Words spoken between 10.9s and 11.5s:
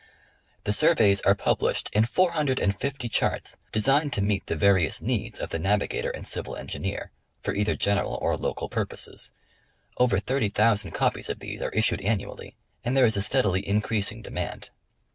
copies of